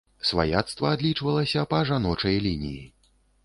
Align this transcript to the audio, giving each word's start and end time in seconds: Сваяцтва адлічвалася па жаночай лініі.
Сваяцтва 0.29 0.93
адлічвалася 0.97 1.67
па 1.75 1.85
жаночай 1.93 2.43
лініі. 2.49 2.85